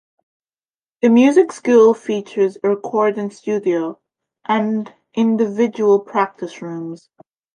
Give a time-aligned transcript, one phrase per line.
[1.03, 3.99] The Music School features a recording studio,
[4.45, 7.07] and individual practice rooms.